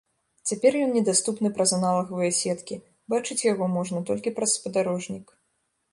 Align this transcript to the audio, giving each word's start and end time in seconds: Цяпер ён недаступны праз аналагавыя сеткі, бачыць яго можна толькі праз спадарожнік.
Цяпер 0.51 0.77
ён 0.85 0.89
недаступны 0.97 1.51
праз 1.57 1.73
аналагавыя 1.79 2.31
сеткі, 2.41 2.77
бачыць 3.15 3.41
яго 3.53 3.71
можна 3.77 4.03
толькі 4.11 4.35
праз 4.41 4.49
спадарожнік. 4.61 5.27